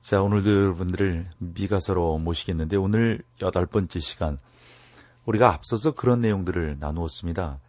자, 0.00 0.22
오늘도 0.22 0.50
여러분들을 0.50 1.26
미가서로 1.38 2.18
모시겠는데 2.18 2.76
오늘 2.76 3.22
여덟 3.42 3.66
번째 3.66 4.00
시간 4.00 4.38
우리가 5.26 5.52
앞서서 5.52 5.92
그런 5.92 6.22
내용들을 6.22 6.78
나누었습니다. 6.80 7.60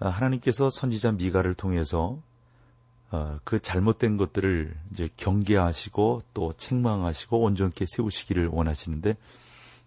아, 0.00 0.08
하나님께서 0.08 0.70
선지자 0.70 1.12
미가를 1.12 1.54
통해서 1.54 2.18
어, 3.10 3.38
그 3.44 3.60
잘못된 3.60 4.16
것들을 4.16 4.74
이제 4.92 5.10
경계하시고 5.18 6.22
또 6.32 6.54
책망하시고 6.56 7.38
온전케 7.38 7.84
세우시기를 7.86 8.48
원하시는데 8.48 9.16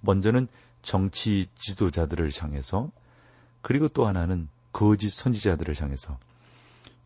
먼저는 0.02 0.48
정치 0.84 1.48
지도자들을 1.56 2.32
향해서 2.38 2.92
그리고 3.62 3.88
또 3.88 4.06
하나는 4.06 4.50
거짓 4.72 5.10
선지자들을 5.10 5.80
향해서 5.80 6.20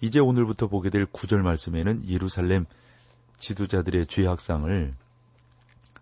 이제 0.01 0.19
오늘부터 0.19 0.67
보게 0.67 0.89
될 0.89 1.05
구절 1.05 1.43
말씀에는 1.43 2.07
예루살렘 2.09 2.65
지도자들의 3.37 4.07
죄악상을 4.07 4.95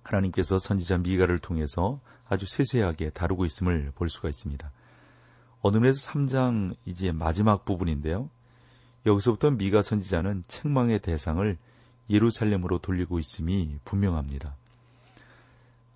하나님께서 0.03 0.59
선지자 0.59 0.99
미가를 0.99 1.39
통해서 1.39 1.99
아주 2.27 2.45
세세하게 2.45 3.11
다루고 3.11 3.45
있음을 3.45 3.91
볼 3.95 4.09
수가 4.09 4.29
있습니다. 4.29 4.71
어둠에서 5.61 6.11
3장 6.11 6.75
이제 6.85 7.11
마지막 7.11 7.65
부분인데요. 7.65 8.29
여기서부터 9.05 9.51
미가 9.51 9.81
선지자는 9.81 10.43
책망의 10.47 10.99
대상을 10.99 11.57
예루살렘으로 12.09 12.79
돌리고 12.79 13.19
있음이 13.19 13.77
분명합니다. 13.85 14.55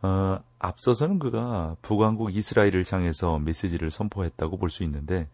어, 0.02 0.40
앞서서는 0.60 1.20
그가 1.20 1.76
북왕국 1.82 2.36
이스라엘을 2.36 2.84
향해서 2.90 3.40
메시지를 3.40 3.90
선포했다고 3.90 4.58
볼 4.58 4.70
수 4.70 4.84
있는데 4.84 5.28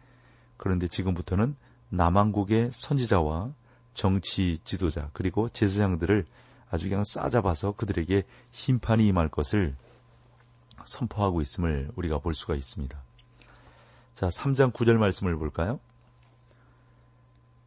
그런데 0.57 0.88
지금부터는 0.88 1.55
남왕국의 1.89 2.69
선지자와 2.71 3.53
정치 3.94 4.59
지도자 4.63 5.09
그리고 5.13 5.49
제사장들을 5.49 6.25
아주 6.69 6.89
그냥 6.89 7.03
싸잡아서 7.03 7.73
그들에게 7.73 8.23
심판이 8.52 9.08
임할 9.08 9.30
것을 9.30 9.75
선포하고 10.85 11.41
있음을 11.41 11.91
우리가 11.95 12.19
볼 12.19 12.33
수가 12.33 12.55
있습니다. 12.55 13.02
자, 14.16 14.27
3장 14.27 14.73
9절 14.73 14.94
말씀을 14.94 15.35
볼까요? 15.38 15.80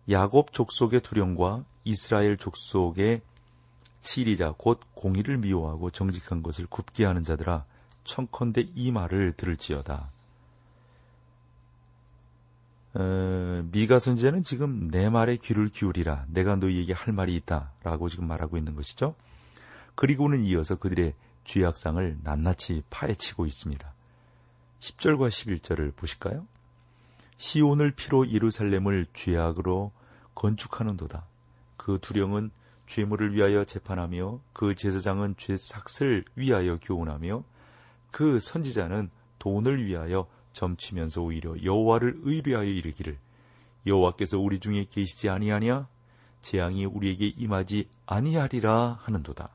야곱 0.08 0.52
족속의 0.52 1.00
두령과 1.00 1.64
이스라엘 1.84 2.36
족속의 2.36 3.22
시리자 4.00 4.54
곧 4.56 4.80
공의를 4.94 5.38
미워하고 5.38 5.90
정직한 5.90 6.42
것을 6.42 6.66
굽게 6.66 7.04
하는 7.04 7.24
자들아 7.24 7.64
청컨대 8.04 8.68
이 8.74 8.92
말을 8.92 9.32
들을지어다. 9.32 10.10
어, 12.98 13.62
미가 13.72 13.98
선지자는 13.98 14.42
지금 14.42 14.88
내 14.88 15.10
말에 15.10 15.36
귀를 15.36 15.68
기울이라 15.68 16.24
내가 16.28 16.56
너희에게 16.56 16.94
할 16.94 17.12
말이 17.12 17.34
있다라고 17.34 18.08
지금 18.08 18.26
말하고 18.26 18.56
있는 18.56 18.74
것이죠. 18.74 19.14
그리고는 19.94 20.44
이어서 20.44 20.76
그들의 20.76 21.12
죄악상을 21.44 22.18
낱낱이 22.22 22.84
파헤치고 22.88 23.44
있습니다. 23.44 23.92
10절과 24.80 25.28
11절을 25.28 25.94
보실까요? 25.94 26.46
시온을 27.36 27.90
피로 27.90 28.30
예루살렘을 28.30 29.06
죄악으로 29.12 29.92
건축하는도다. 30.34 31.26
그 31.76 31.98
두령은 32.00 32.50
죄물을 32.86 33.34
위하여 33.34 33.64
재판하며 33.64 34.40
그 34.54 34.74
제사장은 34.74 35.34
죄삭을 35.36 36.24
위하여 36.34 36.78
교훈하며 36.80 37.44
그 38.10 38.40
선지자는 38.40 39.10
돈을 39.38 39.84
위하여 39.84 40.26
점치면서 40.56 41.22
오히려 41.22 41.54
여호와를 41.62 42.20
의뢰하여 42.22 42.64
이르기를 42.64 43.18
여호와께서 43.86 44.38
우리 44.38 44.58
중에 44.58 44.86
계시지 44.90 45.28
아니하냐 45.28 45.86
재앙이 46.40 46.86
우리에게 46.86 47.26
임하지 47.36 47.88
아니하리라 48.06 48.98
하는도다. 49.02 49.50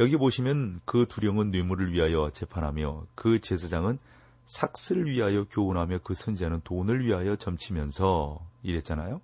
여기 0.00 0.16
보시면 0.16 0.80
그 0.84 1.06
두령은 1.08 1.50
뇌물을 1.50 1.92
위하여 1.92 2.30
재판하며 2.30 3.06
그 3.14 3.40
제사장은 3.40 3.98
삭스를 4.46 5.06
위하여 5.06 5.44
교훈하며 5.44 5.98
그 6.02 6.14
선지자는 6.14 6.62
돈을 6.64 7.04
위하여 7.04 7.36
점치면서 7.36 8.40
이랬잖아요. 8.62 9.20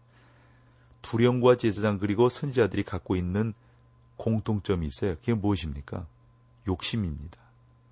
두령과 1.00 1.56
제사장 1.56 1.98
그리고 1.98 2.28
선지자들이 2.28 2.82
갖고 2.82 3.16
있는 3.16 3.54
공통점이 4.16 4.86
있어요. 4.86 5.16
그게 5.16 5.32
무엇입니까? 5.32 6.06
욕심입니다. 6.66 7.38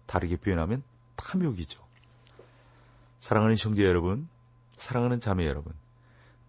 다르게 0.07 0.37
표현하면 0.37 0.83
탐욕이죠. 1.17 1.86
사랑하는 3.21 3.56
형제 3.59 3.84
여러분, 3.84 4.28
사랑하는 4.77 5.21
자매 5.21 5.47
여러분, 5.47 5.72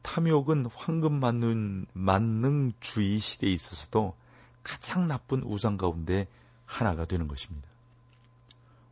탐욕은 0.02 0.68
황금 0.74 1.20
만능, 1.20 1.86
만능주의 1.94 3.20
시대에 3.20 3.52
있어서도 3.52 4.16
가장 4.64 5.08
나쁜 5.08 5.44
우상 5.44 5.78
가운데 5.78 6.28
하나가 6.66 7.06
되는 7.06 7.28
것입니다. 7.28 7.68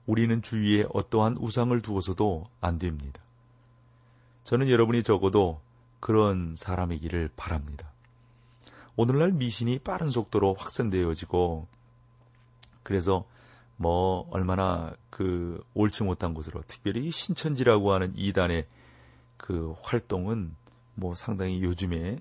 우리는 0.05 0.41
주위에 0.41 0.85
어떠한 0.93 1.37
우상을 1.39 1.81
두어서도 1.81 2.47
안 2.61 2.77
됩니다. 2.79 3.21
저는 4.43 4.69
여러분이 4.69 5.03
적어도 5.03 5.61
그런 5.99 6.55
사람이기를 6.55 7.31
바랍니다. 7.35 7.91
오늘날 8.95 9.31
미신이 9.31 9.79
빠른 9.79 10.09
속도로 10.09 10.53
확산되어지고 10.53 11.67
그래서 12.83 13.25
뭐 13.77 14.27
얼마나 14.31 14.93
그 15.09 15.63
옳지 15.73 16.03
못한 16.03 16.33
곳으로 16.33 16.61
특별히 16.67 17.11
신천지라고 17.11 17.93
하는 17.93 18.13
이단의 18.15 18.67
그 19.37 19.75
활동은 19.81 20.55
뭐 20.95 21.13
상당히 21.15 21.61
요즘에 21.61 22.19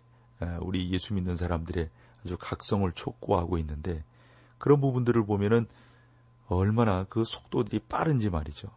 우리 0.60 0.90
예수 0.90 1.14
믿는 1.14 1.36
사람들의 1.36 1.88
아주 2.24 2.36
각성을 2.38 2.90
촉구하고 2.92 3.58
있는데 3.58 4.04
그런 4.58 4.80
부분들을 4.80 5.24
보면은 5.24 5.66
얼마나 6.46 7.04
그 7.04 7.24
속도들이 7.24 7.80
빠른지 7.88 8.30
말이죠. 8.30 8.68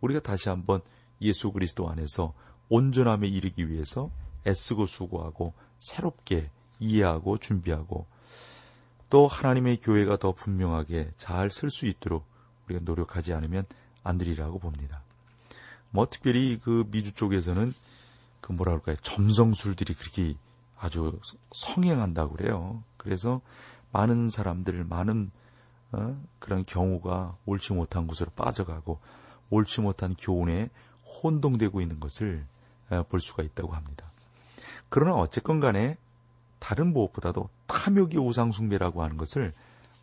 우리가 0.00 0.20
다시 0.20 0.48
한번 0.48 0.80
예수 1.20 1.50
그리스도 1.50 1.88
안에서 1.88 2.34
온전함에 2.68 3.26
이르기 3.28 3.70
위해서 3.70 4.10
애쓰고 4.46 4.86
수고하고 4.86 5.54
새롭게 5.78 6.50
이해하고 6.78 7.38
준비하고 7.38 8.06
또 9.08 9.28
하나님의 9.28 9.78
교회가 9.80 10.16
더 10.16 10.32
분명하게 10.32 11.12
잘 11.16 11.48
쓸 11.50 11.70
수 11.70 11.86
있도록 11.86 12.24
우리가 12.66 12.80
노력하지 12.84 13.32
않으면 13.32 13.64
안 14.02 14.18
되리라고 14.18 14.58
봅니다. 14.58 15.02
뭐 15.90 16.06
특별히 16.10 16.58
그 16.62 16.84
미주 16.90 17.12
쪽에서는 17.12 17.72
그 18.40 18.52
뭐라 18.52 18.72
그럴까요? 18.72 18.96
점성술들이 19.02 19.94
그렇게 19.94 20.34
아주 20.78 21.18
성행한다고 21.52 22.36
그래요. 22.36 22.82
그래서 22.96 23.40
많은 23.92 24.28
사람들, 24.30 24.84
많은 24.84 25.30
어? 25.92 26.20
그런 26.38 26.64
경우가 26.66 27.36
옳지 27.46 27.72
못한 27.72 28.06
곳으로 28.06 28.30
빠져가고 28.36 28.98
옳지 29.50 29.80
못한 29.80 30.14
교훈에 30.18 30.68
혼동되고 31.22 31.80
있는 31.80 32.00
것을 32.00 32.44
어, 32.90 33.04
볼 33.04 33.20
수가 33.20 33.42
있다고 33.42 33.72
합니다. 33.72 34.10
그러나 34.88 35.14
어쨌건 35.14 35.60
간에 35.60 35.96
다른 36.58 36.92
무엇보다도 36.92 37.48
탐욕이 37.66 38.16
우상숭배라고 38.16 39.02
하는 39.02 39.16
것을 39.16 39.52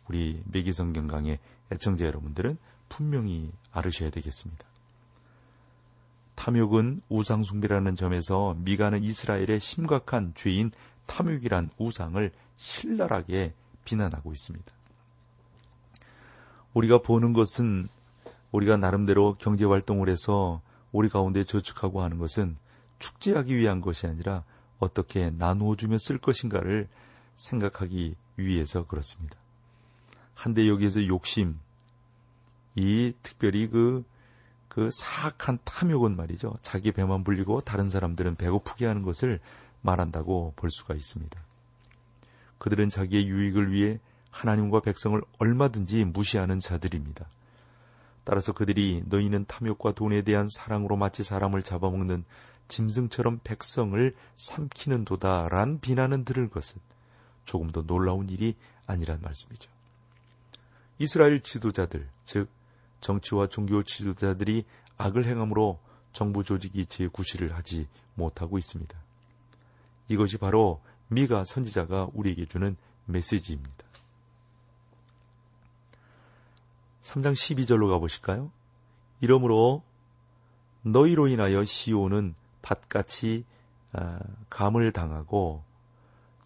우리 0.08 0.42
매기성경강의 0.46 1.38
애청자 1.72 2.04
여러분들은 2.06 2.58
분명히 2.88 3.50
알으셔야 3.72 4.10
되겠습니다. 4.10 4.64
탐욕은 6.34 7.00
우상숭배라는 7.08 7.96
점에서 7.96 8.54
미가는 8.58 9.02
이스라엘의 9.02 9.60
심각한 9.60 10.32
죄인 10.34 10.72
탐욕이란 11.06 11.70
우상을 11.78 12.30
신랄하게 12.56 13.54
비난하고 13.84 14.32
있습니다. 14.32 14.72
우리가 16.74 16.98
보는 16.98 17.32
것은 17.32 17.88
우리가 18.52 18.76
나름대로 18.76 19.36
경제 19.38 19.64
활동을 19.64 20.08
해서 20.08 20.60
우리 20.92 21.08
가운데 21.08 21.44
저축하고 21.44 22.02
하는 22.02 22.18
것은 22.18 22.56
축제하기 22.98 23.56
위한 23.56 23.80
것이 23.80 24.06
아니라 24.06 24.44
어떻게 24.84 25.30
나누어 25.30 25.76
주며 25.76 25.98
쓸 25.98 26.18
것인가를 26.18 26.88
생각하기 27.34 28.14
위해서 28.36 28.86
그렇습니다. 28.86 29.36
한데 30.34 30.68
여기에서 30.68 31.06
욕심, 31.06 31.58
이 32.74 33.12
특별히 33.22 33.68
그, 33.68 34.04
그 34.68 34.88
사악한 34.92 35.58
탐욕은 35.64 36.16
말이죠. 36.16 36.56
자기 36.62 36.92
배만 36.92 37.24
불리고 37.24 37.60
다른 37.60 37.88
사람들은 37.88 38.36
배고프게 38.36 38.86
하는 38.86 39.02
것을 39.02 39.40
말한다고 39.82 40.54
볼 40.56 40.70
수가 40.70 40.94
있습니다. 40.94 41.40
그들은 42.58 42.88
자기의 42.88 43.28
유익을 43.28 43.72
위해 43.72 44.00
하나님과 44.30 44.80
백성을 44.80 45.20
얼마든지 45.38 46.04
무시하는 46.06 46.58
자들입니다. 46.58 47.26
따라서 48.24 48.52
그들이 48.52 49.02
너희는 49.06 49.44
탐욕과 49.46 49.92
돈에 49.92 50.22
대한 50.22 50.48
사랑으로 50.50 50.96
마치 50.96 51.22
사람을 51.22 51.62
잡아먹는 51.62 52.24
짐승처럼 52.68 53.40
백성을 53.44 54.14
삼키는 54.36 55.04
도다란 55.04 55.80
비난은 55.80 56.24
들을 56.24 56.48
것은 56.48 56.80
조금도 57.44 57.86
놀라운 57.86 58.28
일이 58.28 58.56
아니란 58.86 59.20
말씀이죠. 59.20 59.70
이스라엘 60.98 61.40
지도자들, 61.40 62.08
즉 62.24 62.48
정치와 63.00 63.48
종교 63.48 63.82
지도자들이 63.82 64.64
악을 64.96 65.26
행함으로 65.26 65.78
정부 66.12 66.44
조직이 66.44 66.84
제9시를 66.84 67.50
하지 67.50 67.88
못하고 68.14 68.58
있습니다. 68.58 68.96
이것이 70.08 70.38
바로 70.38 70.80
미가 71.08 71.44
선지자가 71.44 72.08
우리에게 72.14 72.46
주는 72.46 72.76
메시지입니다. 73.06 73.84
3장 77.02 77.32
12절로 77.32 77.90
가보실까요? 77.90 78.50
이러므로 79.20 79.82
너희로 80.82 81.28
인하여 81.28 81.64
시온은 81.64 82.34
밭같이 82.64 83.44
아, 83.92 84.18
감을 84.50 84.90
당하고 84.92 85.62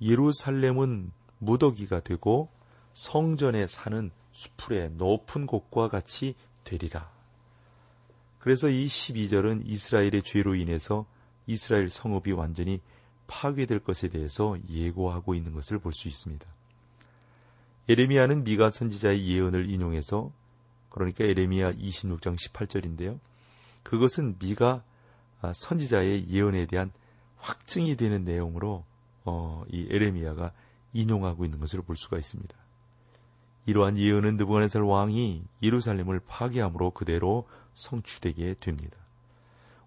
예루살렘은 0.02 1.12
무더기가 1.38 2.00
되고 2.00 2.50
성전에 2.94 3.66
사는 3.68 4.10
수풀의 4.32 4.90
높은 4.92 5.46
곳과 5.46 5.88
같이 5.88 6.34
되리라. 6.64 7.10
그래서 8.40 8.68
이 8.68 8.86
12절은 8.86 9.62
이스라엘의 9.64 10.22
죄로 10.24 10.54
인해서 10.54 11.06
이스라엘 11.46 11.88
성읍이 11.88 12.32
완전히 12.32 12.80
파괴될 13.28 13.80
것에 13.80 14.08
대해서 14.08 14.56
예고하고 14.68 15.34
있는 15.34 15.52
것을 15.52 15.78
볼 15.78 15.92
수 15.92 16.08
있습니다. 16.08 16.46
에레미야는 17.88 18.44
미가 18.44 18.70
선지자의 18.70 19.26
예언을 19.26 19.70
인용해서 19.70 20.30
그러니까 20.90 21.24
에레미야 21.24 21.72
26장 21.74 22.36
18절인데요. 22.36 23.18
그것은 23.82 24.36
미가 24.38 24.82
선지자의 25.42 26.28
예언에 26.28 26.66
대한 26.66 26.90
확증이 27.36 27.96
되는 27.96 28.24
내용으로 28.24 28.84
어, 29.24 29.64
이 29.68 29.86
에레미야가 29.90 30.52
인용하고 30.92 31.44
있는 31.44 31.60
것을 31.60 31.82
볼 31.82 31.96
수가 31.96 32.16
있습니다. 32.16 32.54
이러한 33.66 33.98
예언은 33.98 34.38
느부갓네살 34.38 34.82
왕이 34.82 35.44
예루살렘을 35.62 36.20
파괴함으로 36.26 36.92
그대로 36.92 37.46
성취되게 37.74 38.54
됩니다. 38.60 38.96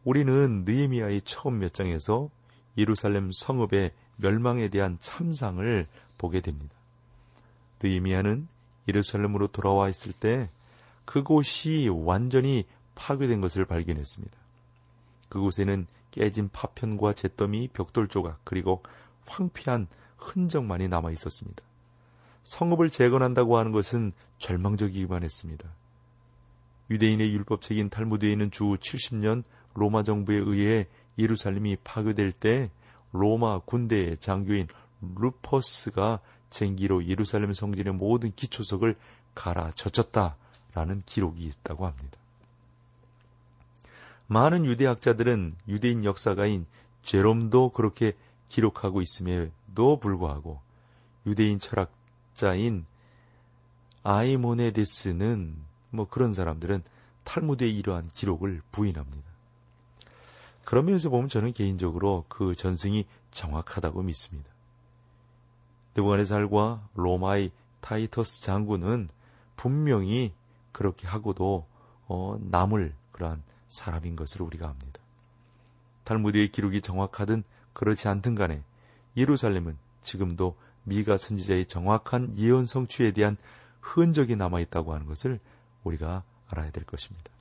우리는 0.03 0.63
느헤미야의 0.65 1.23
처음 1.23 1.59
몇 1.59 1.73
장에서 1.73 2.29
예루살렘 2.77 3.31
성읍의 3.31 3.91
멸망에 4.17 4.69
대한 4.69 4.97
참상을 4.99 5.87
보게 6.17 6.41
됩니다. 6.41 6.75
느헤미야는 7.81 8.47
예루살렘으로 8.87 9.47
돌아와 9.47 9.89
있을 9.89 10.13
때 10.13 10.49
그곳이 11.05 11.89
완전히 11.89 12.65
파괴된 12.95 13.41
것을 13.41 13.65
발견했습니다. 13.65 14.40
그곳에는 15.31 15.87
깨진 16.11 16.49
파편과 16.49 17.13
잿더미, 17.13 17.69
벽돌 17.69 18.09
조각, 18.09 18.41
그리고 18.43 18.83
황폐한 19.27 19.87
흔적만이 20.17 20.89
남아 20.89 21.11
있었습니다. 21.11 21.63
성읍을 22.43 22.89
재건한다고 22.89 23.57
하는 23.57 23.71
것은 23.71 24.11
절망적이기만 24.39 25.23
했습니다. 25.23 25.69
유대인의 26.89 27.33
율법책인 27.33 27.89
탈무드에는 27.89 28.51
주 28.51 28.63
70년 28.63 29.43
로마 29.73 30.03
정부에 30.03 30.35
의해 30.35 30.87
예루살렘이 31.17 31.77
파괴될 31.77 32.33
때 32.33 32.69
로마 33.13 33.59
군대의 33.59 34.17
장교인 34.17 34.67
루퍼스가 35.15 36.19
쟁기로 36.49 37.07
예루살렘 37.07 37.53
성전의 37.53 37.93
모든 37.93 38.33
기초석을 38.35 38.97
갈아 39.33 39.71
젖혔다라는 39.71 41.03
기록이 41.05 41.45
있다고 41.45 41.85
합니다. 41.85 42.20
많은 44.31 44.63
유대학자들은 44.63 45.57
유대인 45.67 46.05
역사가인 46.05 46.65
제롬도 47.03 47.71
그렇게 47.71 48.13
기록하고 48.47 49.01
있음에도 49.01 49.99
불구하고 49.99 50.61
유대인 51.25 51.59
철학자인 51.59 52.85
아이모네데스는 54.03 55.57
뭐 55.91 56.07
그런 56.09 56.33
사람들은 56.33 56.81
탈무드의 57.25 57.77
이러한 57.77 58.09
기록을 58.13 58.61
부인합니다. 58.71 59.29
그런 60.63 60.85
면에서 60.85 61.09
보면 61.09 61.27
저는 61.27 61.51
개인적으로 61.51 62.23
그 62.29 62.55
전승이 62.55 63.05
정확하다고 63.31 64.01
믿습니다. 64.03 64.49
느부갓네살과 65.93 66.87
로마의 66.93 67.51
타이터스 67.81 68.43
장군은 68.43 69.09
분명히 69.57 70.31
그렇게 70.71 71.05
하고도 71.05 71.67
어, 72.07 72.39
남을 72.39 72.93
그러한 73.11 73.43
사람인 73.71 74.15
것을 74.15 74.41
우리가 74.41 74.67
압니다. 74.67 74.99
탈무드의 76.03 76.51
기록이 76.51 76.81
정확하든 76.81 77.43
그렇지 77.73 78.07
않든 78.07 78.35
간에 78.35 78.61
예루살렘은 79.15 79.77
지금도 80.01 80.57
미가 80.83 81.17
선지자의 81.17 81.67
정확한 81.67 82.37
예언 82.37 82.65
성취에 82.65 83.11
대한 83.11 83.37
흔적이 83.79 84.35
남아 84.35 84.59
있다고 84.59 84.93
하는 84.93 85.05
것을 85.05 85.39
우리가 85.83 86.23
알아야 86.49 86.69
될 86.71 86.83
것입니다. 86.85 87.31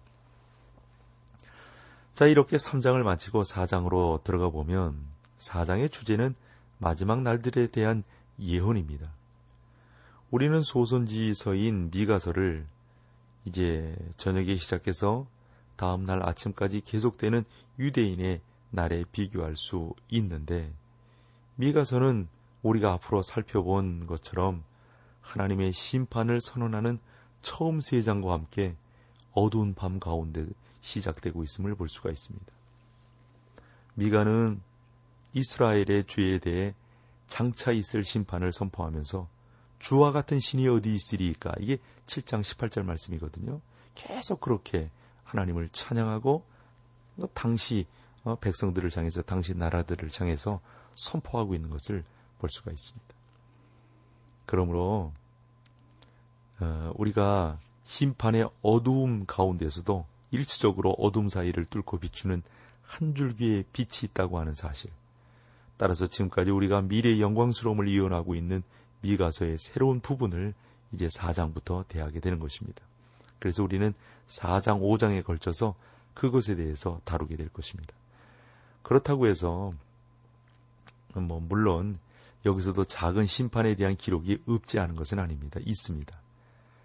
자, 2.14 2.26
이렇게 2.26 2.56
3장을 2.56 3.00
마치고 3.02 3.42
4장으로 3.42 4.22
들어가 4.22 4.50
보면 4.50 4.96
4장의 5.38 5.90
주제는 5.90 6.34
마지막 6.78 7.22
날들에 7.22 7.68
대한 7.68 8.04
예언입니다. 8.38 9.10
우리는 10.30 10.62
소선지서인 10.62 11.90
미가서를 11.90 12.66
이제 13.46 13.96
저녁에 14.16 14.56
시작해서 14.56 15.26
다음 15.80 16.04
날 16.04 16.22
아침까지 16.22 16.82
계속되는 16.82 17.42
유대인의 17.78 18.42
날에 18.68 19.02
비교할 19.12 19.56
수 19.56 19.94
있는데 20.10 20.74
미가서는 21.54 22.28
우리가 22.62 22.92
앞으로 22.92 23.22
살펴본 23.22 24.06
것처럼 24.06 24.62
하나님의 25.22 25.72
심판을 25.72 26.42
선언하는 26.42 26.98
처음 27.40 27.80
세 27.80 28.02
장과 28.02 28.30
함께 28.30 28.76
어두운 29.32 29.72
밤 29.72 29.98
가운데 29.98 30.44
시작되고 30.82 31.44
있음을 31.44 31.74
볼 31.74 31.88
수가 31.88 32.10
있습니다. 32.10 32.52
미가는 33.94 34.60
이스라엘의 35.32 36.04
죄에 36.06 36.40
대해 36.40 36.74
장차 37.26 37.72
있을 37.72 38.04
심판을 38.04 38.52
선포하면서 38.52 39.26
주와 39.78 40.12
같은 40.12 40.40
신이 40.40 40.68
어디 40.68 40.92
있으리까? 40.92 41.54
이게 41.58 41.78
7장 42.04 42.42
18절 42.42 42.82
말씀이거든요. 42.82 43.62
계속 43.94 44.42
그렇게 44.42 44.90
하나님을 45.30 45.68
찬양하고 45.72 46.44
당시 47.34 47.86
어, 48.24 48.36
백성들을 48.36 48.90
향해서 48.94 49.22
당시 49.22 49.54
나라들을 49.54 50.10
향해서 50.14 50.60
선포하고 50.94 51.54
있는 51.54 51.70
것을 51.70 52.04
볼 52.38 52.50
수가 52.50 52.70
있습니다. 52.70 53.14
그러므로 54.46 55.12
어, 56.60 56.92
우리가 56.96 57.58
심판의 57.84 58.48
어두움 58.62 59.24
가운데서도 59.26 60.04
일시적으로 60.32 60.90
어둠 60.98 61.28
사이를 61.28 61.64
뚫고 61.64 61.98
비추는 61.98 62.42
한 62.82 63.14
줄기의 63.14 63.64
빛이 63.72 64.10
있다고 64.10 64.38
하는 64.38 64.54
사실. 64.54 64.90
따라서 65.76 66.06
지금까지 66.06 66.50
우리가 66.50 66.82
미래의 66.82 67.20
영광스러움을 67.20 67.88
이어나고 67.88 68.34
있는 68.34 68.62
미가서의 69.00 69.58
새로운 69.58 70.00
부분을 70.00 70.54
이제 70.92 71.06
4장부터 71.06 71.86
대하게 71.88 72.20
되는 72.20 72.38
것입니다. 72.38 72.82
그래서 73.40 73.64
우리는 73.64 73.92
4장, 74.26 74.80
5장에 74.80 75.24
걸쳐서 75.24 75.74
그것에 76.14 76.54
대해서 76.54 77.00
다루게 77.04 77.36
될 77.36 77.48
것입니다. 77.48 77.94
그렇다고 78.82 79.26
해서 79.26 79.72
뭐 81.14 81.40
물론 81.40 81.98
여기서도 82.44 82.84
작은 82.84 83.26
심판에 83.26 83.74
대한 83.74 83.96
기록이 83.96 84.42
없지 84.46 84.78
않은 84.78 84.94
것은 84.94 85.18
아닙니다. 85.18 85.60
있습니다. 85.64 86.16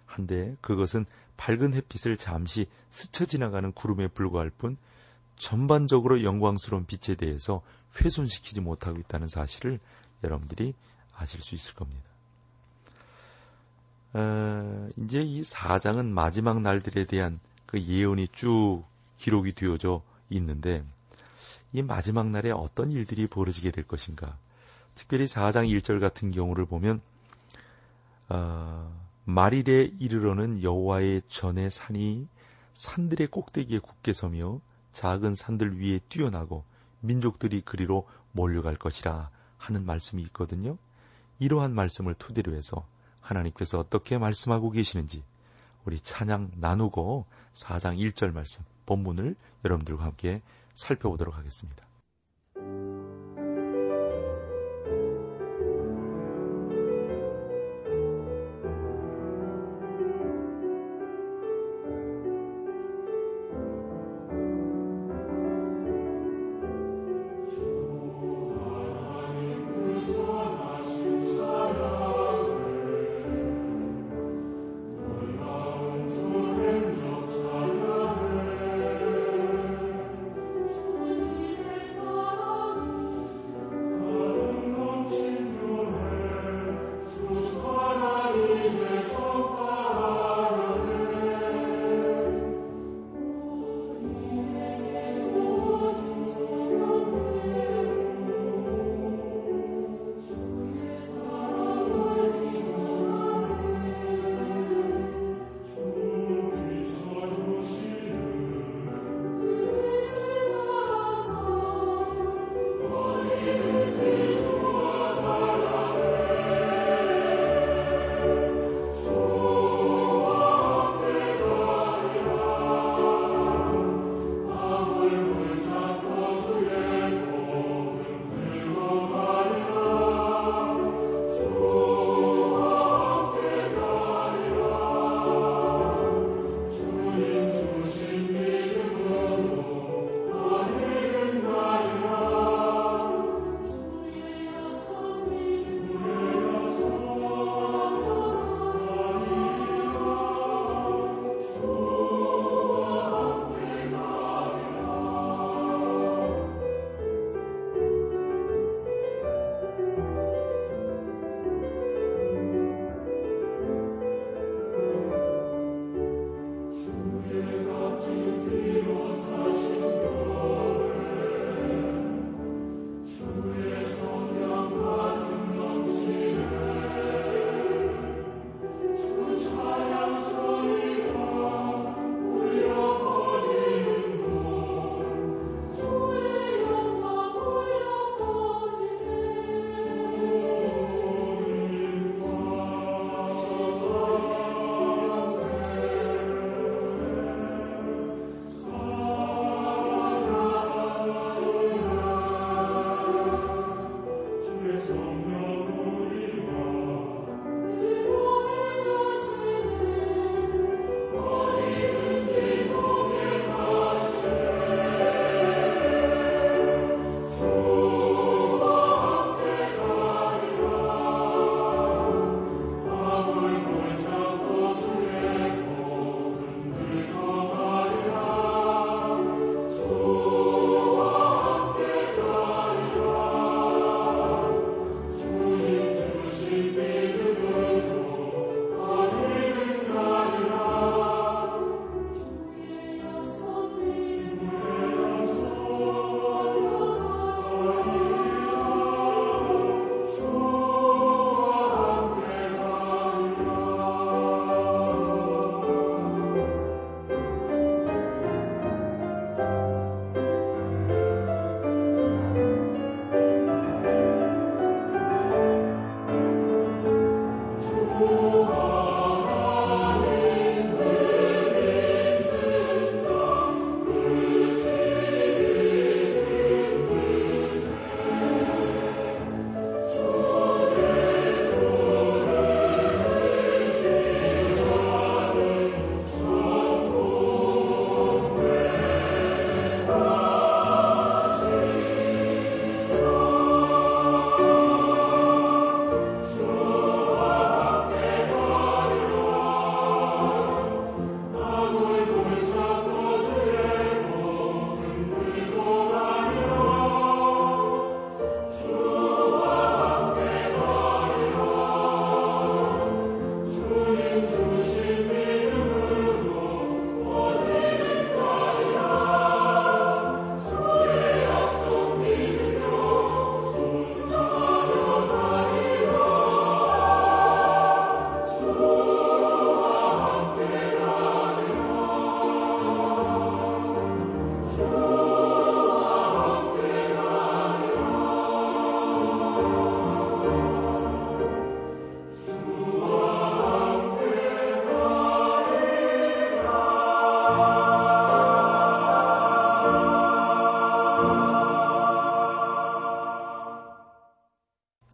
한데 0.06 0.56
그것은 0.60 1.06
밝은 1.36 1.74
햇빛을 1.74 2.16
잠시 2.16 2.66
스쳐 2.90 3.26
지나가는 3.26 3.70
구름에 3.72 4.08
불과할 4.08 4.50
뿐 4.50 4.76
전반적으로 5.36 6.22
영광스러운 6.22 6.86
빛에 6.86 7.14
대해서 7.14 7.62
훼손시키지 8.00 8.60
못하고 8.60 8.98
있다는 8.98 9.28
사실을 9.28 9.78
여러분들이 10.24 10.74
아실 11.14 11.40
수 11.40 11.54
있을 11.54 11.74
겁니다. 11.74 12.15
어, 14.12 14.88
이제 14.96 15.20
이 15.20 15.42
4장은 15.42 16.06
마지막 16.06 16.60
날들에 16.60 17.04
대한 17.04 17.40
그 17.66 17.80
예언이 17.80 18.28
쭉 18.28 18.84
기록이 19.16 19.54
되어져 19.54 20.02
있는데 20.30 20.84
이 21.72 21.82
마지막 21.82 22.28
날에 22.28 22.50
어떤 22.50 22.90
일들이 22.90 23.26
벌어지게 23.26 23.70
될 23.70 23.86
것인가. 23.86 24.38
특별히 24.94 25.26
4장 25.26 25.68
1절 25.68 26.00
같은 26.00 26.30
경우를 26.30 26.64
보면 26.64 27.00
어, 28.28 28.92
말일에 29.24 29.92
이르러는 29.98 30.62
여호와의 30.62 31.22
전의 31.28 31.70
산이 31.70 32.28
산들의 32.74 33.28
꼭대기에 33.28 33.80
굳게 33.80 34.12
서며 34.12 34.60
작은 34.92 35.34
산들 35.34 35.80
위에 35.80 36.00
뛰어나고 36.08 36.64
민족들이 37.00 37.60
그리로 37.60 38.08
몰려갈 38.32 38.76
것이라 38.76 39.30
하는 39.58 39.84
말씀이 39.84 40.22
있거든요. 40.24 40.78
이러한 41.38 41.74
말씀을 41.74 42.14
토대로 42.14 42.54
해서 42.54 42.86
하나님께서 43.26 43.78
어떻게 43.78 44.18
말씀하고 44.18 44.70
계시는지 44.70 45.22
우리 45.84 46.00
찬양 46.00 46.52
나누고 46.56 47.26
4장 47.54 47.98
1절 47.98 48.32
말씀 48.32 48.64
본문을 48.86 49.36
여러분들과 49.64 50.04
함께 50.04 50.42
살펴보도록 50.74 51.36
하겠습니다. 51.36 51.85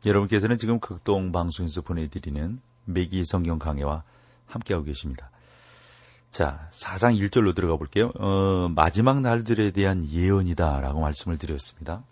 여러분께서는 0.05 0.59
지금 0.59 0.81
극동 0.81 1.31
방송에서 1.31 1.81
보내드리는 1.81 2.61
매기 2.85 3.25
성경 3.25 3.59
강해와 3.59 4.03
함께하고 4.47 4.85
계십니다. 4.85 5.31
자, 6.33 6.69
4장 6.73 7.17
1절로 7.19 7.55
들어가 7.55 7.77
볼게요. 7.77 8.11
어, 8.19 8.69
마지막 8.75 9.21
날들에 9.21 9.71
대한 9.71 10.09
예언이다라고 10.09 11.01
말씀을 11.01 11.39
드렸습니다. 11.39 12.03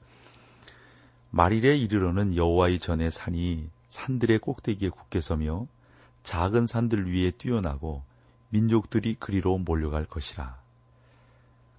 말일에 1.31 1.77
이르러는 1.77 2.37
여호와의 2.37 2.81
전에 2.81 3.11
산이 3.11 3.69
산들의 3.89 4.39
꼭대기에 4.39 4.91
굳게 4.91 5.21
서며 5.21 5.67
작은 6.23 6.67
산들 6.67 7.13
위에 7.13 7.33
뛰어나고 7.33 8.03
민족들이 8.51 9.17
그리로 9.19 9.59
몰려갈 9.59 10.05
것이라. 10.05 10.59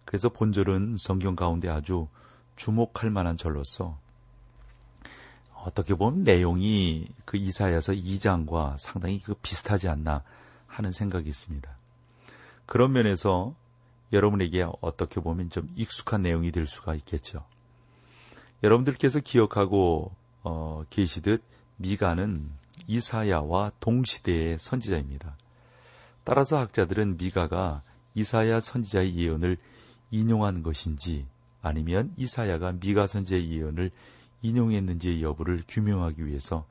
그래서 0.04 0.30
본절은 0.30 0.96
성경 0.98 1.36
가운데 1.36 1.70
아주 1.70 2.08
주목할 2.56 3.12
만한 3.12 3.38
절로서 3.38 3.98
어떻게 5.64 5.94
보면 5.94 6.24
내용이 6.24 7.08
그 7.26 7.38
이사야서 7.38 7.94
2장과 7.94 8.76
상당히 8.80 9.20
그 9.20 9.34
비슷하지 9.36 9.90
않나 9.90 10.24
하는 10.68 10.92
생각이 10.92 11.30
있습니다. 11.30 11.70
그런 12.66 12.94
면에서 12.94 13.54
여러분에게 14.14 14.66
어떻게 14.82 15.22
보면 15.22 15.50
좀 15.50 15.70
익숙한 15.76 16.24
내용이 16.24 16.52
될 16.52 16.66
수가 16.66 16.96
있겠죠. 16.96 17.44
여러분들께서 18.64 19.20
기억하고 19.20 20.12
어, 20.44 20.84
계시듯 20.90 21.44
미가는 21.78 22.50
이사야와 22.88 23.72
동시대의 23.80 24.58
선지자입니다. 24.60 25.36
따라서 26.24 26.58
학자들은 26.58 27.18
미가가 27.18 27.84
이사야 28.16 28.60
선지자의 28.60 29.16
예언을 29.16 29.58
인용한 30.12 30.64
것인지 30.64 31.28
아니면 31.62 32.14
이사야가 32.18 32.74
미가 32.74 33.08
선지자의 33.08 33.52
예언을 33.52 33.92
인용했는지의 34.42 35.22
여부를 35.22 35.64
규명하기 35.68 36.26
위해서 36.26 36.66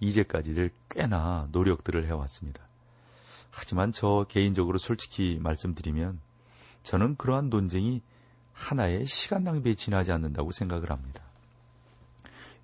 이제까지를 0.00 0.70
꽤나 0.90 1.48
노력들을 1.52 2.06
해왔습니다. 2.06 2.62
하지만 3.50 3.92
저 3.92 4.26
개인적으로 4.28 4.78
솔직히 4.78 5.38
말씀드리면 5.40 6.20
저는 6.82 7.16
그러한 7.16 7.50
논쟁이 7.50 8.02
하나의 8.52 9.06
시간 9.06 9.44
낭비에 9.44 9.74
지나지 9.74 10.12
않는다고 10.12 10.50
생각을 10.52 10.90
합니다. 10.90 11.22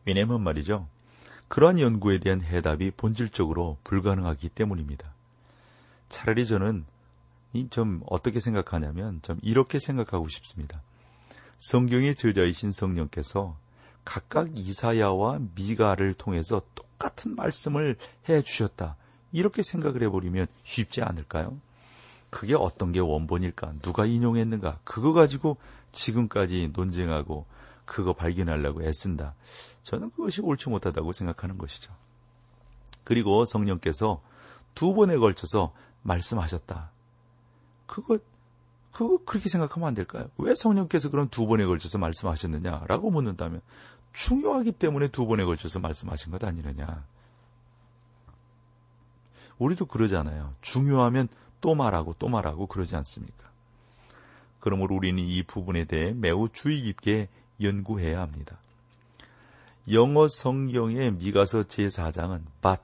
왜냐면 0.04 0.42
말이죠. 0.42 0.88
그러한 1.48 1.78
연구에 1.78 2.18
대한 2.18 2.42
해답이 2.42 2.92
본질적으로 2.92 3.78
불가능하기 3.84 4.50
때문입니다. 4.50 5.12
차라리 6.08 6.46
저는 6.46 6.84
좀 7.70 8.02
어떻게 8.06 8.40
생각하냐면 8.40 9.20
좀 9.22 9.38
이렇게 9.42 9.78
생각하고 9.78 10.28
싶습니다. 10.28 10.82
성경의 11.58 12.14
저자이신 12.14 12.72
성령께서 12.72 13.56
각각 14.08 14.58
이사야와 14.58 15.38
미가를 15.54 16.14
통해서 16.14 16.62
똑같은 16.74 17.36
말씀을 17.36 17.98
해 18.30 18.40
주셨다. 18.40 18.96
이렇게 19.32 19.62
생각을 19.62 20.02
해버리면 20.04 20.46
쉽지 20.62 21.02
않을까요? 21.02 21.60
그게 22.30 22.54
어떤 22.54 22.90
게 22.90 23.00
원본일까? 23.00 23.74
누가 23.82 24.06
인용했는가? 24.06 24.78
그거 24.82 25.12
가지고 25.12 25.58
지금까지 25.92 26.70
논쟁하고 26.72 27.44
그거 27.84 28.14
발견하려고 28.14 28.82
애쓴다. 28.82 29.34
저는 29.82 30.10
그것이 30.12 30.40
옳지 30.40 30.70
못하다고 30.70 31.12
생각하는 31.12 31.58
것이죠. 31.58 31.92
그리고 33.04 33.44
성령께서 33.44 34.22
두 34.74 34.94
번에 34.94 35.18
걸쳐서 35.18 35.74
말씀하셨다. 36.00 36.92
그거 37.86 38.18
그거 38.98 39.18
그렇게 39.24 39.48
생각하면 39.48 39.86
안 39.86 39.94
될까요? 39.94 40.28
왜 40.38 40.54
성령께서 40.56 41.10
그런 41.10 41.28
두 41.28 41.46
번에 41.46 41.64
걸쳐서 41.66 41.98
말씀하셨느냐라고 41.98 43.10
묻는다면 43.10 43.60
중요하기 44.18 44.72
때문에 44.72 45.06
두 45.08 45.26
번에 45.26 45.44
걸쳐서 45.44 45.78
말씀하신 45.78 46.32
것 46.32 46.42
아니느냐. 46.42 47.04
우리도 49.58 49.86
그러잖아요. 49.86 50.54
중요하면 50.60 51.28
또 51.60 51.76
말하고 51.76 52.16
또 52.18 52.28
말하고 52.28 52.66
그러지 52.66 52.96
않습니까? 52.96 53.48
그러므로 54.58 54.96
우리는 54.96 55.22
이 55.22 55.44
부분에 55.44 55.84
대해 55.84 56.12
매우 56.12 56.48
주의 56.48 56.82
깊게 56.82 57.28
연구해야 57.60 58.20
합니다. 58.20 58.58
영어 59.92 60.26
성경의 60.26 61.12
미가서 61.12 61.60
제4장은 61.60 62.42
but 62.60 62.82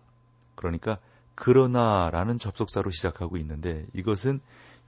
그러니까 0.54 0.98
그러나라는 1.34 2.38
접속사로 2.38 2.92
시작하고 2.92 3.38
있는데 3.38 3.86
이것은 3.92 4.40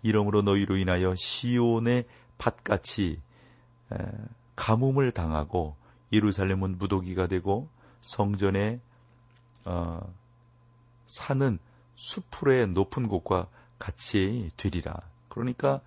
이러므로 0.05 0.43
너희로 0.43 0.77
인하여 0.77 1.13
시온의 1.17 2.05
밭같이 2.39 3.21
가뭄을 4.55 5.11
당하고 5.11 5.75
예루살렘은 6.17 6.79
무더기가 6.79 7.27
되고 7.27 7.69
성전에 8.01 8.81
어, 9.65 10.01
사는 11.07 11.59
수풀의 11.95 12.69
높은 12.69 13.09
곳과 13.09 13.49
같이 13.79 14.51
되리라. 14.57 14.97
그러니까 15.29 15.81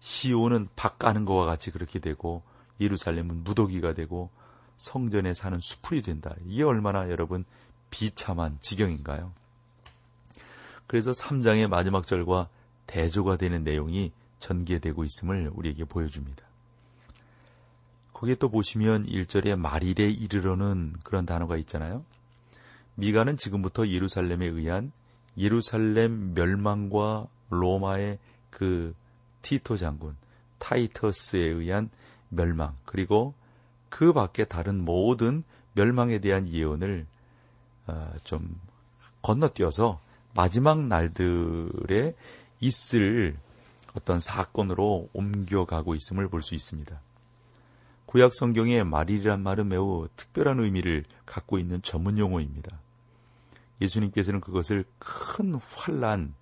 시온은 0.00 0.68
밭 0.76 0.98
가는 0.98 1.24
것과 1.24 1.44
같이 1.44 1.70
그렇게 1.70 1.98
되고 1.98 2.42
예루살렘은 2.80 3.44
무더기가 3.44 3.94
되고 3.94 4.30
성전에 4.76 5.34
사는 5.34 5.58
수풀이 5.60 6.02
된다. 6.02 6.34
이게 6.46 6.62
얼마나 6.62 7.08
여러분 7.10 7.44
비참한 7.90 8.58
지경인가요? 8.60 9.32
그래서 10.86 11.12
3장의 11.12 11.68
마지막 11.68 12.06
절과 12.06 12.48
대조가 12.86 13.36
되는 13.36 13.64
내용이 13.64 14.12
전개되고 14.40 15.04
있음을 15.04 15.50
우리에게 15.54 15.84
보여줍니다. 15.84 16.44
거기에 18.14 18.36
또 18.36 18.48
보시면 18.48 19.06
1절에 19.06 19.56
말일에 19.56 20.08
이르러는 20.08 20.94
그런 21.02 21.26
단어가 21.26 21.56
있잖아요. 21.58 22.04
미가는 22.94 23.36
지금부터 23.36 23.88
예루살렘에 23.88 24.46
의한 24.46 24.92
예루살렘 25.36 26.32
멸망과 26.32 27.26
로마의 27.50 28.18
그 28.50 28.94
티토 29.42 29.76
장군 29.76 30.16
타이터스에 30.58 31.40
의한 31.40 31.90
멸망 32.28 32.76
그리고 32.84 33.34
그 33.90 34.12
밖에 34.12 34.44
다른 34.44 34.84
모든 34.84 35.42
멸망에 35.74 36.20
대한 36.20 36.48
예언을 36.48 37.06
어, 37.86 38.12
좀 38.22 38.58
건너뛰어서 39.22 40.00
마지막 40.34 40.86
날들에 40.86 42.14
있을 42.60 43.36
어떤 43.94 44.20
사건으로 44.20 45.08
옮겨가고 45.12 45.94
있음을 45.94 46.28
볼 46.28 46.42
수 46.42 46.54
있습니다. 46.54 47.00
구약 48.14 48.32
성경의 48.32 48.84
말일이란 48.84 49.42
말은 49.42 49.66
매우 49.66 50.06
특별한 50.14 50.60
의미를 50.60 51.02
갖고 51.26 51.58
있는 51.58 51.82
전문 51.82 52.16
용어입니다. 52.16 52.78
예수님께서는 53.80 54.40
그것을 54.40 54.84
큰 55.00 55.56
환란 55.56 56.32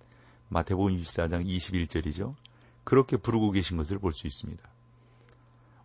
마태복음 0.49 0.95
24장 0.97 1.43
21절이죠. 1.43 2.35
그렇게 2.83 3.17
부르고 3.17 3.49
계신 3.49 3.75
것을 3.77 3.97
볼 3.97 4.11
수 4.11 4.27
있습니다. 4.27 4.61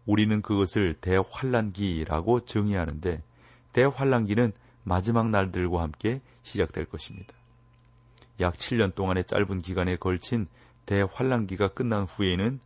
우리는 0.05 0.43
그것을 0.43 0.93
대환란기라고 1.01 2.41
정의하는데 2.41 3.23
대환란기는 3.73 4.53
마지막 4.85 5.31
날들과 5.31 5.81
함께 5.81 6.21
시작될 6.43 6.85
것입니다. 6.85 7.33
약 8.41 8.59
7년 8.59 8.95
동안의 8.95 9.25
짧은 9.25 9.61
기간에 9.61 9.97
걸친 9.97 10.49
대환란기가 10.85 11.69
끝난 11.69 12.05
후에는 12.05 12.61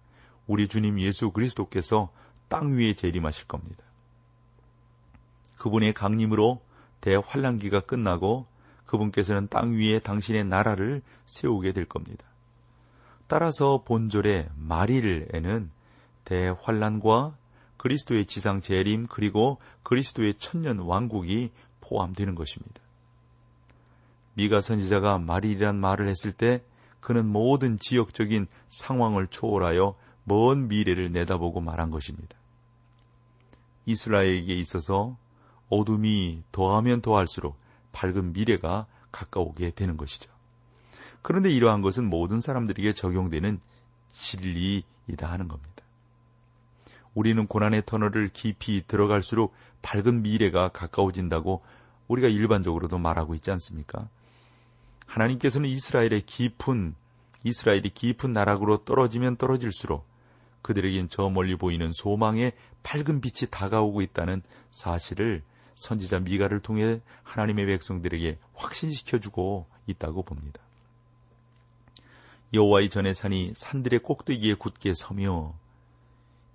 우리 0.48 0.66
주님 0.66 0.98
예수 0.98 1.30
그리스도께서 1.30 2.10
땅 2.52 2.76
위에 2.76 2.92
재림하실 2.92 3.48
겁니다. 3.48 3.82
그분의 5.56 5.94
강림으로 5.94 6.60
대환란기가 7.00 7.80
끝나고 7.80 8.46
그분께서는 8.84 9.48
땅 9.48 9.72
위에 9.72 10.00
당신의 10.00 10.44
나라를 10.44 11.00
세우게 11.24 11.72
될 11.72 11.86
겁니다. 11.86 12.26
따라서 13.26 13.82
본절의 13.86 14.50
말일에는 14.54 15.70
대환란과 16.26 17.38
그리스도의 17.78 18.26
지상 18.26 18.60
재림 18.60 19.06
그리고 19.06 19.58
그리스도의 19.82 20.34
천년 20.34 20.78
왕국이 20.80 21.52
포함되는 21.80 22.34
것입니다. 22.34 22.82
미가 24.34 24.60
선지자가 24.60 25.16
말일이란 25.18 25.80
말을 25.80 26.06
했을 26.06 26.32
때 26.32 26.62
그는 27.00 27.26
모든 27.26 27.78
지역적인 27.78 28.46
상황을 28.68 29.28
초월하여 29.28 29.96
먼 30.24 30.68
미래를 30.68 31.12
내다보고 31.12 31.62
말한 31.62 31.90
것입니다. 31.90 32.41
이스라엘에게 33.86 34.54
있어서 34.58 35.16
어둠이 35.68 36.42
더하면 36.52 37.00
더할수록 37.00 37.56
밝은 37.92 38.32
미래가 38.32 38.86
가까우게 39.10 39.70
되는 39.70 39.96
것이죠. 39.96 40.30
그런데 41.22 41.50
이러한 41.50 41.82
것은 41.82 42.04
모든 42.08 42.40
사람들에게 42.40 42.94
적용되는 42.94 43.60
진리이다 44.10 45.30
하는 45.30 45.48
겁니다. 45.48 45.72
우리는 47.14 47.46
고난의 47.46 47.84
터널을 47.86 48.30
깊이 48.32 48.82
들어갈수록 48.86 49.54
밝은 49.82 50.22
미래가 50.22 50.68
가까워진다고 50.68 51.62
우리가 52.08 52.28
일반적으로도 52.28 52.98
말하고 52.98 53.34
있지 53.34 53.50
않습니까? 53.50 54.08
하나님께서는 55.06 55.68
이스라엘의 55.68 56.22
깊은 56.22 56.94
이스라엘이 57.44 57.90
깊은 57.90 58.32
나락으로 58.32 58.84
떨어지면 58.84 59.36
떨어질수록 59.36 60.06
그들에겐 60.62 61.08
저 61.10 61.28
멀리 61.28 61.56
보이는 61.56 61.92
소망의 61.92 62.52
밝은 62.82 63.20
빛이 63.20 63.50
다가오고 63.50 64.02
있다는 64.02 64.42
사실을 64.70 65.42
선지자 65.74 66.20
미가를 66.20 66.60
통해 66.60 67.00
하나님의 67.22 67.66
백성들에게 67.66 68.38
확신시켜주고 68.54 69.66
있다고 69.86 70.22
봅니다. 70.22 70.60
여호와의 72.54 72.90
전에 72.90 73.14
산이 73.14 73.52
산들의 73.54 74.00
꼭대기에 74.00 74.54
굳게 74.54 74.92
서며 74.94 75.54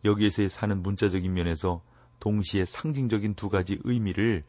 여기에서의 0.05 0.49
사는 0.49 0.81
문자적인 0.81 1.33
면에서 1.33 1.81
동시에 2.19 2.65
상징적인 2.65 3.35
두 3.35 3.49
가지 3.49 3.79
의미를 3.83 4.43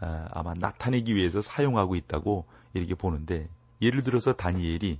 아, 0.00 0.28
아마 0.30 0.54
나타내기 0.54 1.14
위해서 1.14 1.40
사용하고 1.40 1.96
있다고 1.96 2.46
이렇게 2.74 2.94
보는데 2.94 3.48
예를 3.80 4.02
들어서 4.02 4.32
다니엘이 4.32 4.98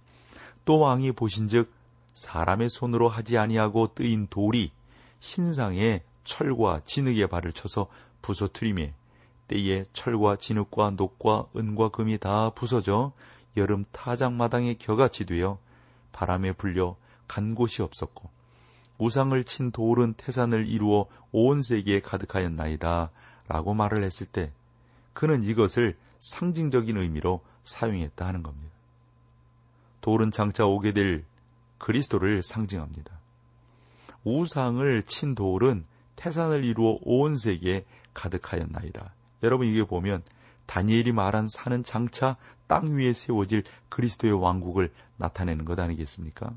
또 0.65 0.79
왕이 0.79 1.13
보신즉 1.13 1.73
사람의 2.19 2.69
손으로 2.69 3.09
하지 3.09 3.39
아니하고 3.39 3.95
뜨인 3.95 4.27
돌이 4.27 4.73
신상에 5.21 6.03
철과 6.25 6.81
진흙의 6.85 7.29
발을 7.29 7.53
쳐서 7.53 7.87
부서뜨리매 8.23 8.93
때에 9.47 9.85
철과 9.93 10.35
진흙과 10.35 10.95
녹과 10.97 11.47
은과 11.57 11.91
금이 11.91 12.19
다 12.19 12.51
부서져 12.51 13.13
여름 13.57 13.85
타작마당에 13.93 14.75
겨같이 14.75 15.27
되어 15.27 15.59
바람에 16.11 16.53
불려 16.53 16.97
간 17.29 17.55
곳이 17.55 17.83
없었고 17.83 18.29
우상을 18.99 19.45
친 19.45 19.71
돌은 19.71 20.15
태산을 20.15 20.67
이루어 20.67 21.07
온 21.31 21.63
세계에 21.63 22.01
가득하였나이다 22.01 23.11
라고 23.47 23.75
말을 23.75 24.03
했을 24.03 24.27
때 24.27 24.51
그는 25.13 25.45
이것을 25.45 25.97
상징적인 26.19 26.97
의미로 26.97 27.43
사용했다 27.63 28.27
하는 28.27 28.43
겁니다. 28.43 28.75
돌은 30.01 30.33
장차 30.33 30.67
오게 30.67 30.93
될 30.93 31.25
그리스도를 31.79 32.43
상징합니다. 32.43 33.19
우상을 34.25 35.03
친 35.05 35.35
돌은 35.35 35.85
태산을 36.17 36.65
이루어 36.65 36.99
온 37.03 37.37
세계에 37.37 37.85
가득하였나이다. 38.15 39.15
여러분 39.43 39.67
이게 39.67 39.85
보면 39.85 40.23
다니엘이 40.67 41.13
말한 41.13 41.49
산은 41.49 41.85
장차 41.85 42.37
땅 42.67 42.97
위에 42.97 43.13
세워질 43.13 43.65
그리스도의 43.89 44.35
왕국을 44.35 44.93
나타내는 45.17 45.65
것 45.65 45.79
아니겠습니까? 45.79 46.53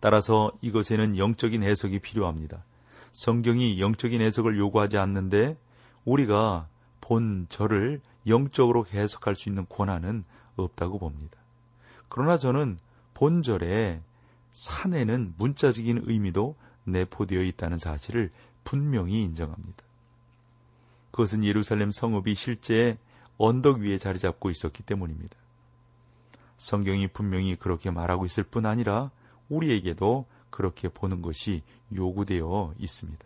따라서 0.00 0.52
이것에는 0.60 1.16
영적인 1.16 1.62
해석이 1.62 2.00
필요합니다. 2.00 2.64
성경이 3.12 3.80
영적인 3.80 4.20
해석을 4.20 4.58
요구하지 4.58 4.98
않는데 4.98 5.56
우리가 6.04 6.68
본 7.00 7.46
절을 7.48 8.02
영적으로 8.26 8.84
해석할 8.92 9.34
수 9.34 9.48
있는 9.48 9.64
권한은 9.68 10.24
없다고 10.56 10.98
봅니다. 10.98 11.38
그러나 12.08 12.36
저는 12.36 12.78
본절에 13.14 14.00
산에는 14.50 15.34
문자적인 15.38 16.02
의미도 16.04 16.56
내포되어 16.84 17.42
있다는 17.42 17.78
사실을 17.78 18.30
분명히 18.62 19.22
인정합니다. 19.22 19.82
그것은 21.10 21.44
예루살렘 21.44 21.90
성읍이 21.90 22.34
실제 22.34 22.98
언덕 23.38 23.78
위에 23.78 23.98
자리 23.98 24.18
잡고 24.18 24.50
있었기 24.50 24.82
때문입니다. 24.82 25.36
성경이 26.56 27.08
분명히 27.08 27.56
그렇게 27.56 27.90
말하고 27.90 28.24
있을 28.26 28.44
뿐 28.44 28.66
아니라 28.66 29.10
우리에게도 29.48 30.26
그렇게 30.50 30.88
보는 30.88 31.20
것이 31.20 31.62
요구되어 31.94 32.74
있습니다. 32.78 33.24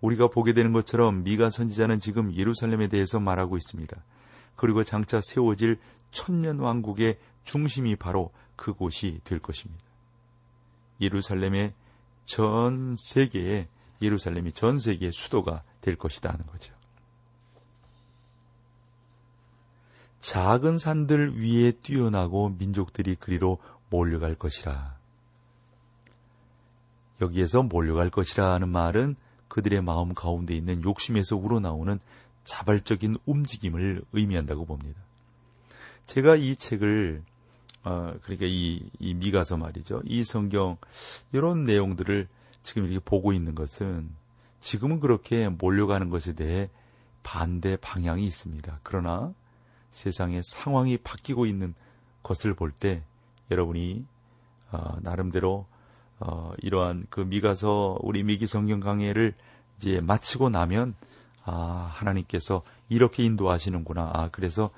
우리가 0.00 0.28
보게 0.28 0.52
되는 0.52 0.72
것처럼 0.72 1.22
미가 1.22 1.50
선지자는 1.50 2.00
지금 2.00 2.34
예루살렘에 2.34 2.88
대해서 2.88 3.18
말하고 3.18 3.56
있습니다. 3.56 3.96
그리고 4.56 4.82
장차 4.82 5.20
세워질 5.22 5.78
천년 6.10 6.58
왕국의 6.58 7.18
중심이 7.46 7.96
바로 7.96 8.32
그곳이 8.56 9.20
될 9.24 9.38
것입니다. 9.38 9.82
예루살렘의 11.00 11.72
전 12.26 12.94
세계에 12.94 13.68
예루살렘이 14.02 14.52
전 14.52 14.78
세계의 14.78 15.12
수도가 15.12 15.62
될 15.80 15.96
것이다 15.96 16.30
하는 16.30 16.44
거죠. 16.46 16.74
작은 20.20 20.78
산들 20.78 21.40
위에 21.40 21.72
뛰어나고 21.72 22.50
민족들이 22.58 23.14
그리로 23.14 23.58
몰려갈 23.90 24.34
것이라. 24.34 24.96
여기에서 27.20 27.62
몰려갈 27.62 28.10
것이라 28.10 28.52
하는 28.52 28.68
말은 28.68 29.16
그들의 29.48 29.80
마음 29.82 30.12
가운데 30.12 30.54
있는 30.54 30.82
욕심에서 30.82 31.36
우러나오는 31.36 32.00
자발적인 32.44 33.18
움직임을 33.24 34.02
의미한다고 34.12 34.66
봅니다. 34.66 35.00
제가 36.06 36.36
이 36.36 36.56
책을 36.56 37.24
어, 37.86 38.12
그러니까 38.22 38.46
이, 38.46 38.82
이 38.98 39.14
미가서 39.14 39.56
말이죠. 39.58 40.02
이 40.04 40.24
성경 40.24 40.76
이런 41.32 41.62
내용들을 41.64 42.26
지금 42.64 42.84
이렇게 42.86 42.98
보고 42.98 43.32
있는 43.32 43.54
것은 43.54 44.10
지금은 44.58 44.98
그렇게 44.98 45.48
몰려가는 45.48 46.10
것에 46.10 46.32
대해 46.32 46.68
반대 47.22 47.76
방향이 47.76 48.24
있습니다. 48.24 48.80
그러나 48.82 49.32
세상의 49.92 50.42
상황이 50.42 50.96
바뀌고 50.96 51.46
있는 51.46 51.74
것을 52.24 52.54
볼 52.54 52.72
때 52.72 53.04
여러분이 53.52 54.04
어, 54.72 54.96
나름대로 55.02 55.66
어, 56.18 56.54
이러한 56.62 57.06
그 57.08 57.20
미가서 57.20 57.98
우리 58.00 58.24
미기 58.24 58.48
성경 58.48 58.80
강해를 58.80 59.34
이제 59.76 60.00
마치고 60.00 60.48
나면 60.48 60.96
아 61.44 61.88
하나님께서 61.92 62.62
이렇게 62.88 63.22
인도하시는구나. 63.22 64.10
아 64.12 64.28
그래서 64.32 64.70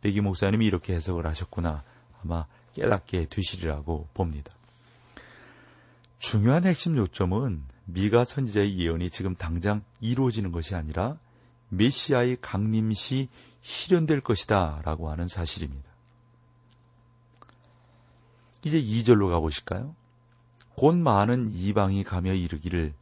백기 0.00 0.20
목사님이 0.20 0.64
이렇게 0.64 0.94
해석을 0.94 1.26
하셨구나. 1.26 1.82
아마 2.22 2.46
깨닫게 2.74 3.26
되시리라고 3.26 4.08
봅니다. 4.14 4.52
중요한 6.18 6.64
핵심 6.64 6.96
요점은 6.96 7.64
미가 7.84 8.24
선지자의 8.24 8.78
예언이 8.78 9.10
지금 9.10 9.34
당장 9.34 9.82
이루어지는 10.00 10.52
것이 10.52 10.74
아니라 10.74 11.18
메시아의 11.68 12.38
강림시 12.40 13.28
실현될 13.62 14.20
것이다 14.20 14.80
라고 14.84 15.10
하는 15.10 15.26
사실입니다. 15.28 15.90
이제 18.64 18.80
2절로 18.80 19.30
가보실까요? 19.30 19.96
곧 20.76 20.96
많은 20.96 21.52
이방이 21.52 22.04
가며 22.04 22.32
이르기를 22.32 22.94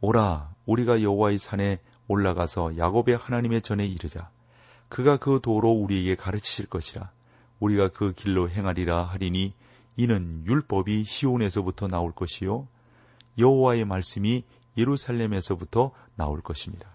오라 0.00 0.54
우리가 0.66 1.02
여호와의 1.02 1.38
산에 1.38 1.80
올라가서 2.08 2.78
야곱의 2.78 3.16
하나님의 3.16 3.62
전에 3.62 3.86
이르자 3.86 4.30
그가 4.88 5.16
그 5.16 5.40
도로 5.42 5.70
우리에게 5.70 6.16
가르치실 6.16 6.66
것이라 6.66 7.10
우리가 7.62 7.88
그 7.88 8.12
길로 8.12 8.50
행하리라 8.50 9.04
하리니 9.04 9.54
이는 9.96 10.44
율법이 10.46 11.04
시온에서부터 11.04 11.86
나올 11.86 12.12
것이요 12.12 12.66
여호와의 13.38 13.84
말씀이 13.84 14.44
예루살렘에서부터 14.76 15.92
나올 16.16 16.40
것입니다. 16.40 16.90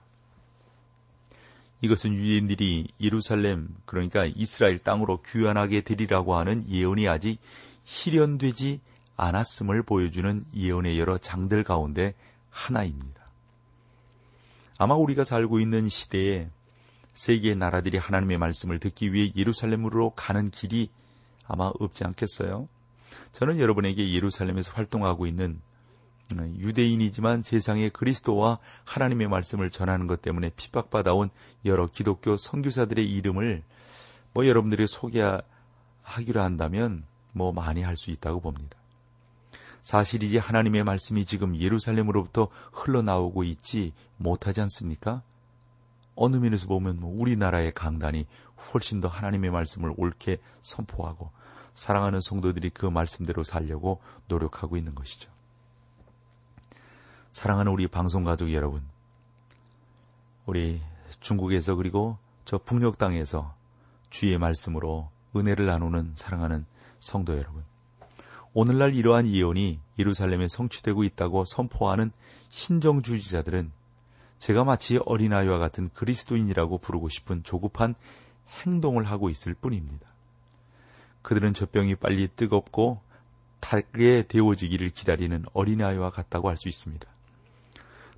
이것은 1.81 2.13
유대인들이 2.13 2.87
예루살렘 2.99 3.69
그러니까 3.85 4.25
이스라엘 4.25 4.79
땅으로 4.79 5.21
귀환하게 5.21 5.81
되리라고 5.81 6.35
하는 6.35 6.67
예언이 6.69 7.07
아직 7.07 7.39
실현되지 7.85 8.81
않았음을 9.15 9.83
보여주는 9.83 10.43
예언의 10.53 10.99
여러 10.99 11.17
장들 11.17 11.63
가운데 11.63 12.13
하나입니다. 12.49 13.21
아마 14.79 14.95
우리가 14.95 15.23
살고 15.23 15.59
있는 15.59 15.87
시대에 15.87 16.49
세계의 17.17 17.55
나라들이 17.55 17.97
하나님의 17.97 18.37
말씀을 18.37 18.79
듣기 18.79 19.11
위해 19.11 19.31
예루살렘으로 19.35 20.11
가는 20.11 20.51
길이 20.51 20.91
아마 21.47 21.71
없지 21.79 22.03
않겠어요? 22.05 22.69
저는 23.31 23.59
여러분에게 23.59 24.13
예루살렘에서 24.13 24.71
활동하고 24.73 25.25
있는 25.25 25.59
유대인이지만 26.35 27.41
세상에 27.41 27.89
그리스도와 27.89 28.59
하나님의 28.83 29.29
말씀을 29.29 29.71
전하는 29.71 30.05
것 30.05 30.21
때문에 30.21 30.51
핍박받아온 30.55 31.31
여러 31.65 31.87
기독교 31.87 32.37
선교사들의 32.37 33.09
이름을 33.09 33.63
뭐 34.33 34.45
여러분들이 34.45 34.85
소개하기로 34.85 36.41
한다면 36.41 37.03
뭐 37.33 37.51
많이 37.51 37.81
할 37.81 37.95
수 37.95 38.11
있다고 38.11 38.41
봅니다. 38.41 38.77
사실이지 39.81 40.37
하나님의 40.37 40.83
말씀이 40.83 41.25
지금 41.25 41.55
예루살렘으로부터 41.55 42.49
흘러나오고 42.73 43.43
있지 43.45 43.93
못하지 44.17 44.61
않습니까? 44.61 45.23
어느 46.17 46.35
면에서 46.35 46.67
보면 46.67 46.99
뭐 46.99 47.13
우리나라의 47.17 47.73
강단이 47.73 48.27
훨씬 48.73 48.99
더 48.99 49.07
하나님의 49.07 49.51
말씀을 49.51 49.93
옳게 49.95 50.39
선포하고 50.61 51.31
사랑하는 51.73 52.19
성도들이 52.19 52.71
그 52.71 52.87
말씀대로 52.87 53.43
살려고 53.43 54.01
노력하고 54.27 54.77
있는 54.77 54.95
것이죠. 54.95 55.31
사랑하는 57.31 57.71
우리 57.71 57.87
방송 57.87 58.23
가족 58.23 58.51
여러분, 58.51 58.81
우리 60.47 60.81
중국에서 61.19 61.75
그리고 61.75 62.17
저 62.45 62.57
북녘 62.57 62.97
땅에서 62.97 63.53
주의 64.09 64.35
말씀으로 64.39 65.11
은혜를 65.35 65.67
나누는 65.67 66.13
사랑하는 66.15 66.65
성도 66.99 67.37
여러분. 67.37 67.63
오늘날 68.53 68.95
이러한 68.95 69.27
예언이 69.27 69.79
예루살렘에 69.99 70.47
성취되고 70.47 71.03
있다고 71.03 71.45
선포하는 71.45 72.11
신정주의자들은 72.49 73.71
제가 74.39 74.63
마치 74.63 74.99
어린아이와 75.05 75.57
같은 75.57 75.89
그리스도인이라고 75.93 76.77
부르고 76.77 77.09
싶은 77.09 77.43
조급한 77.43 77.95
행동을 78.63 79.03
하고 79.05 79.29
있을 79.29 79.53
뿐입니다. 79.53 80.07
그들은 81.21 81.53
젖병이 81.53 81.95
빨리 81.95 82.27
뜨겁고 82.29 83.01
타게 83.59 84.27
데워지기를 84.27 84.91
기다리는 84.91 85.43
어린아이와 85.53 86.11
같다고 86.11 86.49
할 86.49 86.57
수 86.57 86.69
있습니다. 86.69 87.07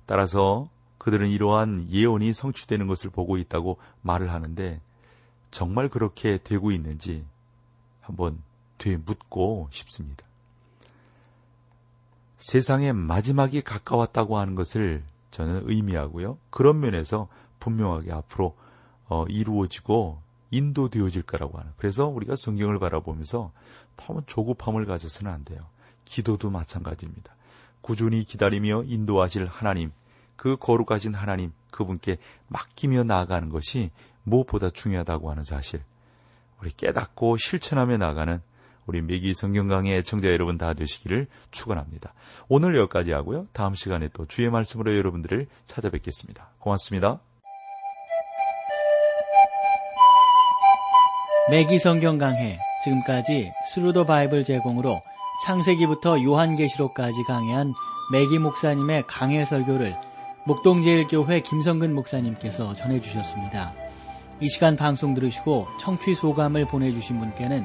따라서 0.06 0.68
그들은 0.98 1.28
이러한 1.28 1.88
예언이 1.90 2.34
성취되는 2.34 2.86
것을 2.86 3.10
보고 3.10 3.38
있다고 3.38 3.78
말을 4.02 4.30
하는데 4.32 4.80
정말 5.50 5.88
그렇게 5.88 6.38
되고 6.38 6.70
있는지 6.72 7.24
한번 8.00 8.42
되묻고 8.78 9.68
싶습니다. 9.70 10.24
세상의 12.36 12.92
마지막이 12.92 13.62
가까웠다고 13.62 14.38
하는 14.38 14.54
것을 14.54 15.02
저는 15.30 15.62
의미하고요. 15.64 16.38
그런 16.50 16.80
면에서 16.80 17.28
분명하게 17.60 18.12
앞으로 18.12 18.56
어, 19.08 19.24
이루어지고 19.28 20.22
인도되어질 20.50 21.22
거라고 21.22 21.58
하는. 21.58 21.72
그래서 21.76 22.06
우리가 22.06 22.36
성경을 22.36 22.78
바라보면서 22.78 23.52
너무 23.96 24.22
조급함을 24.26 24.86
가져서는 24.86 25.32
안 25.32 25.44
돼요. 25.44 25.66
기도도 26.04 26.50
마찬가지입니다. 26.50 27.34
꾸준히 27.80 28.24
기다리며 28.24 28.84
인도하실 28.84 29.46
하나님, 29.46 29.92
그 30.36 30.56
거룩하신 30.56 31.14
하나님, 31.14 31.52
그분께 31.70 32.18
맡기며 32.48 33.04
나아가는 33.04 33.48
것이 33.48 33.90
무엇보다 34.24 34.70
중요하다고 34.70 35.30
하는 35.30 35.44
사실. 35.44 35.82
우리 36.60 36.70
깨닫고 36.70 37.36
실천하며 37.36 37.96
나가는 37.96 38.42
우리 38.90 39.02
매기 39.02 39.34
성경 39.34 39.68
강의 39.68 39.96
애청자 39.98 40.26
여러분 40.32 40.58
다 40.58 40.74
되시기를 40.74 41.28
축원합니다. 41.52 42.12
오늘 42.48 42.76
여기까지 42.76 43.12
하고요. 43.12 43.46
다음 43.52 43.74
시간에 43.74 44.08
또 44.12 44.26
주의 44.26 44.50
말씀으로 44.50 44.96
여러분들을 44.98 45.46
찾아뵙겠습니다. 45.66 46.50
고맙습니다. 46.58 47.20
맥기 51.52 51.78
성경 51.78 52.18
강해 52.18 52.58
지금까지 52.82 53.52
Thru 53.72 53.91
the 53.91 54.06
Bible 54.06 54.42
제공으로 54.42 55.00
창세기부터 55.46 56.24
요한계시록까지 56.24 57.22
강해한 57.28 57.72
맥기 58.12 58.40
목사님의 58.40 59.04
강해 59.06 59.44
설교를 59.44 59.94
목동제일교회 60.46 61.42
김성근 61.42 61.94
목사님께서 61.94 62.74
전해주셨습니다. 62.74 63.72
이 64.40 64.48
시간 64.48 64.74
방송 64.74 65.14
들으시고 65.14 65.68
청취 65.78 66.14
소감을 66.14 66.64
보내주신 66.64 67.20
분께는 67.20 67.64